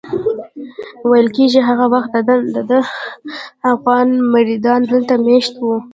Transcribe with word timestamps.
ویل 1.09 1.27
کېږي 1.35 1.61
هغه 1.69 1.85
وخت 1.93 2.11
دده 2.55 2.79
افغان 3.73 4.07
مریدان 4.33 4.81
دلته 4.91 5.13
مېشت 5.25 5.53
وو. 5.59 5.75